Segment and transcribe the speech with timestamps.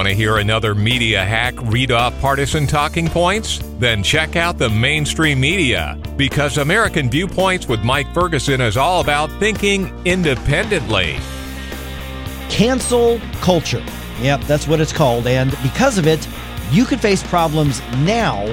[0.00, 3.58] Want to hear another media hack read off partisan talking points?
[3.78, 9.30] Then check out the mainstream media because American Viewpoints with Mike Ferguson is all about
[9.32, 11.18] thinking independently.
[12.48, 13.84] Cancel culture.
[14.22, 15.26] Yep, that's what it's called.
[15.26, 16.26] And because of it,
[16.70, 18.46] you could face problems now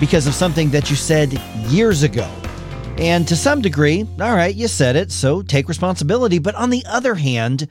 [0.00, 1.32] because of something that you said
[1.68, 2.30] years ago.
[2.98, 6.38] And to some degree, all right, you said it, so take responsibility.
[6.38, 7.68] But on the other hand,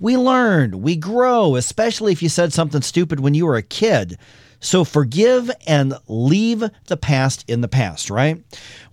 [0.00, 4.18] we learn, we grow, especially if you said something stupid when you were a kid.
[4.62, 8.42] So forgive and leave the past in the past, right?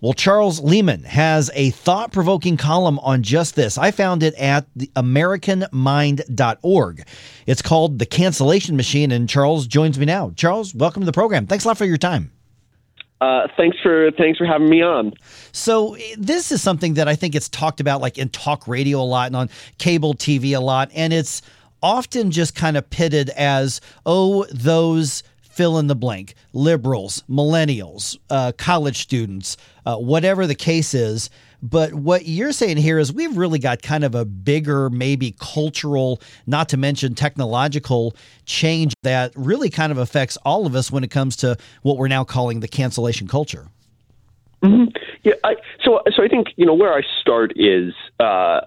[0.00, 3.76] Well, Charles Lehman has a thought provoking column on just this.
[3.76, 7.06] I found it at the AmericanMind.org.
[7.46, 10.32] It's called The Cancellation Machine, and Charles joins me now.
[10.36, 11.46] Charles, welcome to the program.
[11.46, 12.32] Thanks a lot for your time.
[13.20, 15.12] Uh, thanks for thanks for having me on.
[15.52, 19.02] So this is something that I think it's talked about like in talk radio a
[19.02, 21.42] lot and on cable TV a lot, and it's
[21.82, 28.52] often just kind of pitted as oh those fill in the blank liberals, millennials, uh,
[28.56, 31.30] college students, uh, whatever the case is.
[31.62, 36.20] But what you're saying here is we've really got kind of a bigger, maybe cultural,
[36.46, 38.14] not to mention technological
[38.46, 42.08] change that really kind of affects all of us when it comes to what we're
[42.08, 43.68] now calling the cancellation culture.
[44.62, 44.96] Mm-hmm.
[45.22, 48.60] Yeah, I, so so I think you know where I start is uh,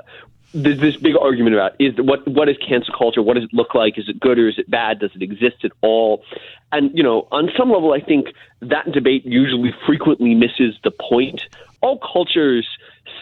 [0.53, 3.21] there's this big argument about is what what is cancel culture?
[3.21, 3.97] What does it look like?
[3.97, 4.99] Is it good or is it bad?
[4.99, 6.23] Does it exist at all?
[6.71, 8.27] And you know, on some level, I think
[8.61, 11.41] that debate usually frequently misses the point.
[11.81, 12.67] All cultures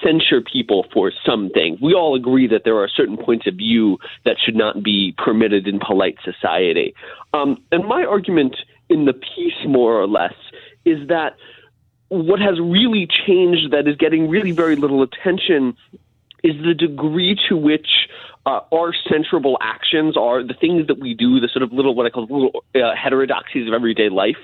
[0.04, 1.80] censure people for some things.
[1.82, 5.68] We all agree that there are certain points of view that should not be permitted
[5.68, 6.94] in polite society.
[7.34, 8.56] Um, and my argument
[8.90, 10.34] in the piece, more or less,
[10.86, 11.36] is that
[12.10, 15.76] what has really changed that is getting really very little attention
[16.44, 18.10] is the degree to which
[18.46, 22.06] uh, our censorable actions are the things that we do, the sort of little what
[22.06, 24.38] I call little uh, heterodoxies of everyday life,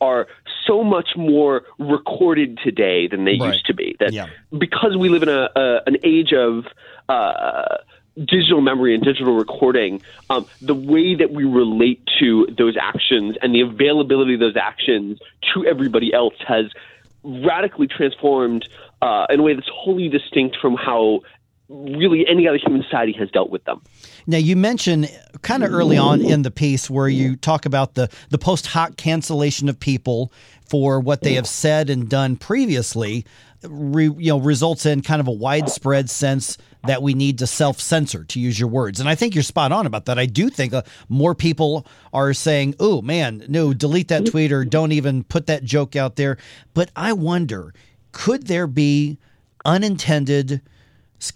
[0.00, 0.28] are
[0.66, 3.54] so much more recorded today than they right.
[3.54, 3.96] used to be.
[3.98, 4.26] That yeah.
[4.56, 6.66] because we live in a, a an age of
[7.08, 7.78] uh,
[8.16, 13.54] digital memory and digital recording, um, the way that we relate to those actions and
[13.54, 15.18] the availability of those actions
[15.54, 16.66] to everybody else has
[17.24, 18.68] radically transformed
[19.02, 21.20] uh, in a way that's wholly distinct from how
[21.68, 23.82] really any other human society has dealt with them.
[24.26, 25.10] Now, you mentioned
[25.42, 28.96] kind of early on in the piece where you talk about the, the post hoc
[28.96, 30.32] cancellation of people
[30.68, 33.24] for what they have said and done previously,
[33.62, 37.80] re, you know, results in kind of a widespread sense that we need to self
[37.80, 39.00] censor, to use your words.
[39.00, 40.18] And I think you're spot on about that.
[40.18, 44.64] I do think uh, more people are saying, oh, man, no, delete that tweet or
[44.64, 46.38] don't even put that joke out there.
[46.74, 47.74] But I wonder,
[48.12, 49.18] could there be
[49.64, 50.62] unintended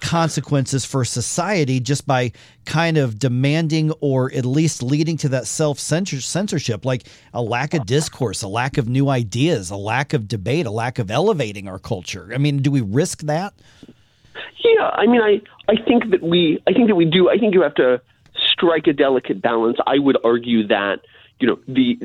[0.00, 2.32] consequences for society just by
[2.65, 7.04] kind of demanding or at least leading to that self censorship, like
[7.34, 10.98] a lack of discourse, a lack of new ideas, a lack of debate, a lack
[10.98, 12.31] of elevating our culture.
[12.32, 13.54] I mean, do we risk that?
[14.65, 17.28] Yeah, I mean, I I think that we I think that we do.
[17.28, 18.00] I think you have to
[18.53, 19.78] strike a delicate balance.
[19.87, 21.00] I would argue that
[21.41, 21.97] you know the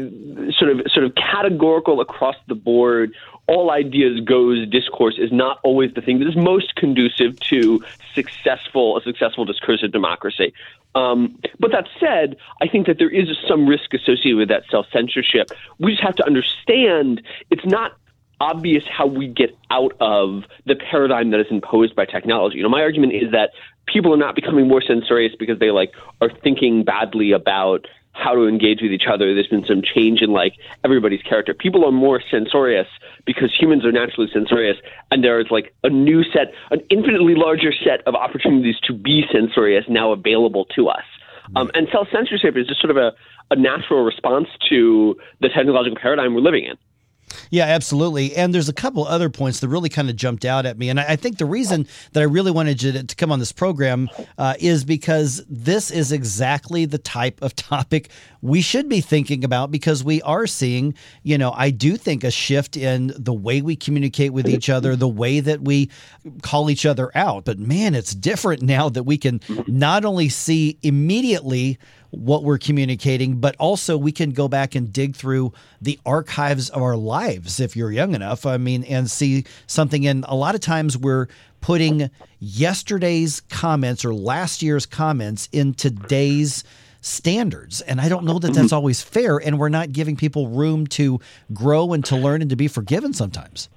[0.57, 3.13] sort of sort of categorical across the board
[3.47, 7.81] all ideas goes discourse is not always the thing that is most conducive to
[8.13, 10.53] successful a successful discursive democracy.
[10.95, 14.87] Um, but that said, I think that there is some risk associated with that self
[14.91, 15.51] censorship.
[15.79, 17.93] We just have to understand it's not
[18.39, 22.57] obvious how we get out of the paradigm that is imposed by technology.
[22.57, 23.51] You know, my argument is that
[23.85, 27.87] people are not becoming more censorious because they like are thinking badly about
[28.17, 29.33] how to engage with each other.
[29.33, 30.53] There's been some change in like
[30.83, 31.53] everybody's character.
[31.53, 32.87] People are more censorious
[33.25, 34.77] because humans are naturally censorious,
[35.11, 39.23] and there is like a new set, an infinitely larger set of opportunities to be
[39.31, 41.03] censorious now available to us.
[41.55, 43.13] Um, and self censorship is just sort of a,
[43.51, 46.77] a natural response to the technological paradigm we're living in.
[47.49, 48.35] Yeah, absolutely.
[48.35, 50.89] And there's a couple other points that really kind of jumped out at me.
[50.89, 53.51] And I, think the reason that I really wanted you to, to come on this
[53.51, 58.09] program uh, is because this is exactly the type of topic
[58.47, 62.31] we should be thinking about because we are seeing, you know, I do think a
[62.31, 65.89] shift in the way we communicate with each other, the way that we
[66.41, 67.43] call each other out.
[67.43, 71.77] But man, it's different now that we can not only see immediately
[72.11, 75.51] what we're communicating, but also we can go back and dig through
[75.81, 78.45] the archives of our lives if you're young enough.
[78.45, 80.07] I mean, and see something.
[80.07, 81.27] And a lot of times we're
[81.59, 82.09] putting
[82.39, 86.63] yesterday's comments or last year's comments in today's
[87.07, 87.81] standards.
[87.81, 89.37] And I don't know that that's always fair.
[89.37, 91.19] And we're not giving people room to
[91.53, 93.69] grow and to learn and to be forgiven sometimes.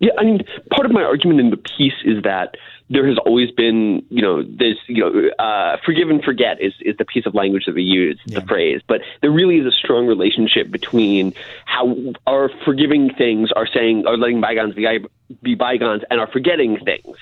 [0.00, 0.40] Yeah, I mean,
[0.70, 2.56] part of my argument in the piece is that
[2.90, 6.96] there has always been, you know, this, you know, uh, forgive and forget is, is
[6.98, 8.40] the piece of language that we use, yeah.
[8.40, 8.82] the phrase.
[8.86, 11.32] But there really is a strong relationship between
[11.64, 11.96] how
[12.26, 14.86] our forgiving things are saying, are letting bygones be,
[15.42, 17.16] be bygones, and are forgetting things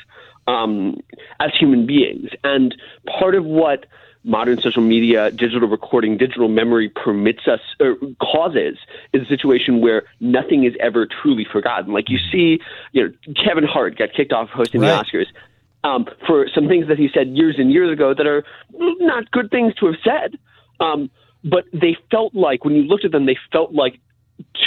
[0.47, 0.99] um,
[1.39, 2.31] as human beings.
[2.43, 2.75] And
[3.07, 3.87] part of what
[4.25, 8.79] modern social media, digital recording, digital memory permits us or causes
[9.13, 11.93] is a situation where nothing is ever truly forgotten.
[11.93, 12.61] Like you see,
[12.93, 15.05] you know, Kevin Hart got kicked off hosting right.
[15.13, 15.27] the Oscars.
[15.85, 19.51] Um, for some things that he said years and years ago that are not good
[19.51, 20.39] things to have said.
[20.79, 21.11] Um,
[21.43, 23.99] but they felt like, when you looked at them, they felt like,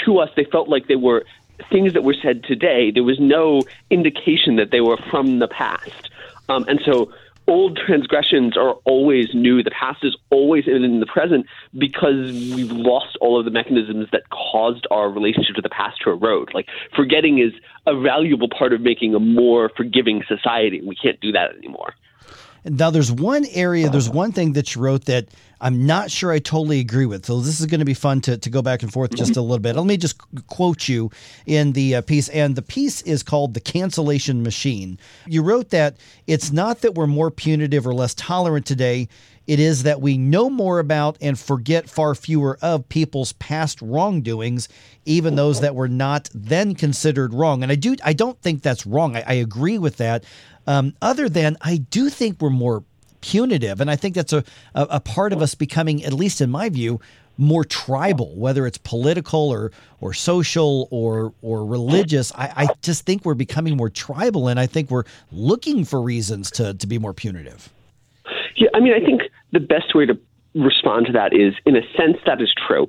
[0.04, 1.24] to us, they felt like they were
[1.72, 2.92] things that were said today.
[2.92, 6.10] There was no indication that they were from the past.
[6.50, 7.14] Um, and so
[7.48, 9.62] old transgressions are always new.
[9.64, 11.46] The past is always in the present
[11.78, 16.12] because we've lost all of the mechanisms that caused our relationship to the past to
[16.12, 16.54] erode.
[16.54, 17.54] Like forgetting is
[17.86, 20.82] a valuable part of making a more forgiving society.
[20.82, 21.94] We can't do that anymore.
[22.66, 25.28] Now, there's one area, there's one thing that you wrote that
[25.62, 27.26] I'm not sure I totally agree with.
[27.26, 29.42] So this is going to be fun to, to go back and forth just a
[29.42, 29.76] little bit.
[29.76, 31.12] Let me just quote you
[31.46, 32.28] in the uh, piece.
[32.30, 35.00] And the piece is called The Cancellation Machine.
[35.28, 35.98] You wrote that
[36.28, 39.08] it's not that we're more punitive or less tolerant today.
[39.48, 44.68] It is that we know more about and forget far fewer of people's past wrongdoings,
[45.06, 47.62] even those that were not then considered wrong.
[47.62, 49.16] And I do I don't think that's wrong.
[49.16, 50.24] I, I agree with that.
[50.68, 52.84] Um, other than I do think we're more
[53.22, 56.50] punitive, and I think that's a, a, a part of us becoming, at least in
[56.50, 57.00] my view,
[57.38, 62.32] more tribal, whether it's political or or social or or religious.
[62.34, 66.52] I, I just think we're becoming more tribal, and I think we're looking for reasons
[66.52, 67.70] to to be more punitive.
[68.56, 70.18] Yeah, I mean, I think the best way to
[70.54, 72.88] respond to that is, in a sense, that is true,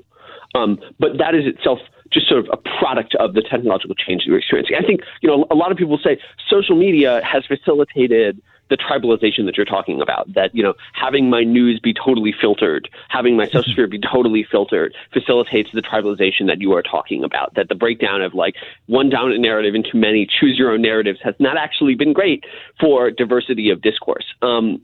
[0.55, 1.79] um, but that is itself
[2.13, 4.77] just sort of a product of the technological change that we're experiencing.
[4.79, 9.47] I think, you know, a lot of people say social media has facilitated the tribalization
[9.47, 10.33] that you're talking about.
[10.35, 14.47] That you know, having my news be totally filtered, having my social sphere be totally
[14.51, 17.55] filtered, facilitates the tribalization that you are talking about.
[17.55, 18.55] That the breakdown of like
[18.87, 22.45] one dominant narrative into many choose your own narratives has not actually been great
[22.81, 24.25] for diversity of discourse.
[24.43, 24.81] Um,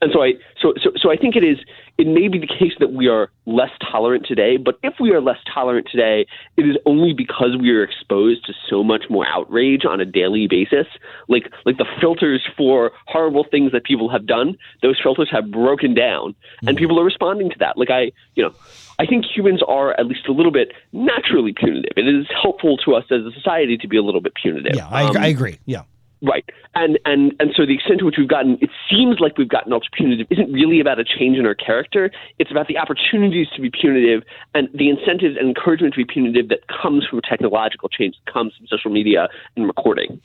[0.00, 1.58] and so I so, so so I think it is
[1.98, 5.20] it may be the case that we are less tolerant today, but if we are
[5.20, 6.26] less tolerant today,
[6.56, 10.46] it is only because we are exposed to so much more outrage on a daily
[10.48, 10.86] basis.
[11.28, 15.94] Like like the filters for horrible things that people have done, those filters have broken
[15.94, 16.76] down and mm-hmm.
[16.76, 17.78] people are responding to that.
[17.78, 18.52] Like I, you know,
[18.98, 21.92] I think humans are at least a little bit naturally punitive.
[21.96, 24.74] It is helpful to us as a society to be a little bit punitive.
[24.74, 25.58] Yeah, I, um, I agree.
[25.64, 25.82] Yeah.
[26.22, 26.48] Right.
[26.74, 29.72] And, and, and so the extent to which we've gotten, it seems like we've gotten
[29.72, 32.10] ultra punitive isn't really about a change in our character.
[32.38, 34.22] It's about the opportunities to be punitive
[34.54, 38.54] and the incentives and encouragement to be punitive that comes from technological change, that comes
[38.56, 40.20] from social media and recording.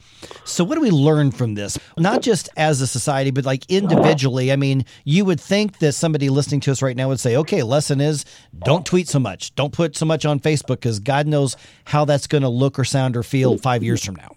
[0.46, 1.78] So, what do we learn from this?
[1.98, 4.52] Not just as a society, but like individually.
[4.52, 7.64] I mean, you would think that somebody listening to us right now would say, okay,
[7.64, 8.26] lesson is
[8.60, 12.28] don't tweet so much, don't put so much on Facebook because God knows how that's
[12.28, 13.58] going to look or sound or feel hmm.
[13.58, 14.32] five years from now.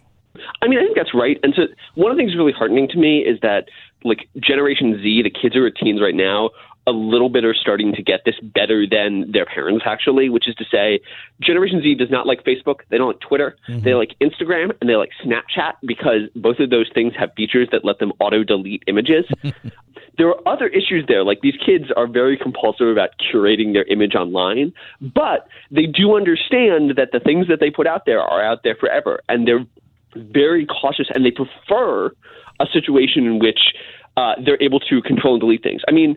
[0.63, 1.39] I mean, I think that's right.
[1.43, 1.63] And so
[1.95, 3.69] one of the things really heartening to me is that
[4.03, 6.51] like Generation Z, the kids who are teens right now,
[6.87, 10.55] a little bit are starting to get this better than their parents actually, which is
[10.57, 11.01] to say,
[11.41, 13.83] Generation Z does not like Facebook, they don't like Twitter, mm-hmm.
[13.83, 17.85] they like Instagram, and they like Snapchat because both of those things have features that
[17.85, 19.25] let them auto delete images.
[20.19, 24.15] there are other issues there, like these kids are very compulsive about curating their image
[24.15, 28.63] online, but they do understand that the things that they put out there are out
[28.63, 29.65] there forever, and they're
[30.17, 32.13] very cautious and they prefer
[32.61, 33.75] a situation in which
[34.17, 35.83] uh, they're able to control and delete things.
[35.89, 36.17] I mean,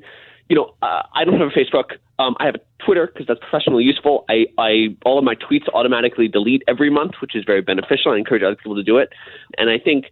[0.49, 1.97] you know, uh, I don't have a Facebook.
[2.19, 4.25] Um, I have a Twitter because that's professionally useful.
[4.29, 8.13] I, I all of my tweets automatically delete every month, which is very beneficial.
[8.13, 9.09] I encourage other people to do it,
[9.57, 10.05] and I think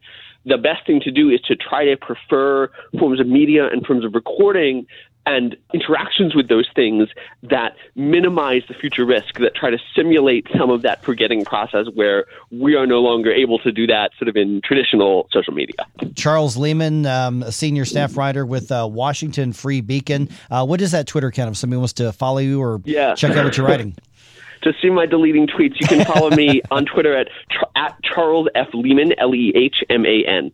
[0.46, 4.06] the best thing to do is to try to prefer forms of media and forms
[4.06, 4.86] of recording
[5.26, 7.10] and interactions with those things
[7.44, 12.26] that minimize the future risk, that try to simulate some of that forgetting process where
[12.52, 15.76] we are no longer able to do that sort of in traditional social media.
[16.16, 20.30] Charles Lehman, um, a senior staff writer with uh, Washington Free Beacon.
[20.50, 23.16] Uh, what is that Twitter account if somebody wants to follow you or yeah.
[23.16, 23.96] check out what you're writing?
[24.66, 27.28] to see my deleting tweets, you can follow me on Twitter at,
[27.76, 28.68] at Charles F.
[28.74, 30.52] Lehman, L E H M A N.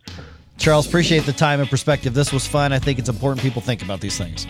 [0.58, 2.14] Charles, appreciate the time and perspective.
[2.14, 2.72] This was fun.
[2.72, 4.46] I think it's important people think about these things.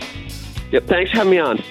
[0.71, 0.85] Yep.
[0.87, 1.63] Thanks for having me on.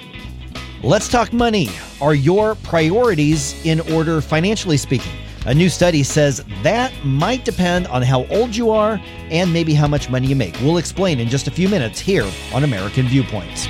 [0.83, 1.69] Let's talk money.
[2.01, 5.13] Are your priorities in order financially speaking?
[5.47, 9.89] A new study says that might depend on how old you are and maybe how
[9.89, 10.59] much money you make.
[10.61, 13.67] We'll explain in just a few minutes here on American Viewpoints.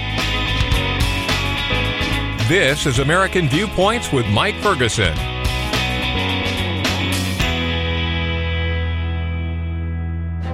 [2.48, 5.16] This is American Viewpoints with Mike Ferguson.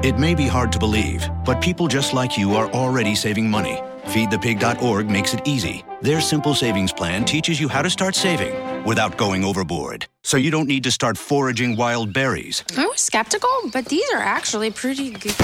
[0.05, 3.83] It may be hard to believe, but people just like you are already saving money.
[4.05, 5.85] FeedThePig.org makes it easy.
[6.03, 10.07] Their simple savings plan teaches you how to start saving without going overboard.
[10.23, 12.63] So you don't need to start foraging wild berries.
[12.77, 15.35] I was skeptical, but these are actually pretty good.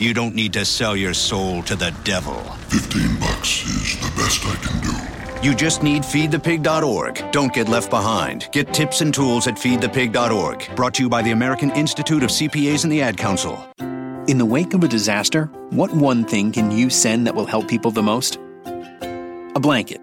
[0.00, 2.40] You don't need to sell your soul to the devil.
[2.70, 5.19] 15 bucks is the best I can do.
[5.42, 7.32] You just need feedthepig.org.
[7.32, 8.48] Don't get left behind.
[8.52, 10.76] Get tips and tools at feedthepig.org.
[10.76, 13.58] Brought to you by the American Institute of CPAs and the Ad Council.
[14.28, 17.68] In the wake of a disaster, what one thing can you send that will help
[17.68, 18.38] people the most?
[18.66, 20.02] A blanket,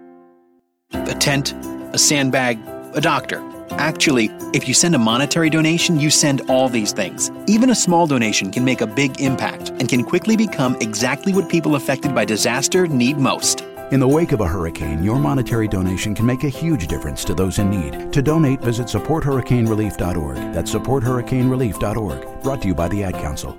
[0.92, 1.52] a tent,
[1.92, 2.58] a sandbag,
[2.94, 3.40] a doctor.
[3.70, 7.30] Actually, if you send a monetary donation, you send all these things.
[7.46, 11.48] Even a small donation can make a big impact and can quickly become exactly what
[11.48, 13.67] people affected by disaster need most.
[13.90, 17.34] In the wake of a hurricane, your monetary donation can make a huge difference to
[17.34, 18.12] those in need.
[18.12, 20.36] To donate, visit supporthurricanerelief.org.
[20.52, 22.42] That's supporthurricanerelief.org.
[22.42, 23.58] Brought to you by the Ad Council.